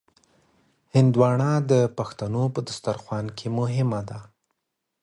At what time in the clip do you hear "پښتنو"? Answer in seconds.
1.97-2.43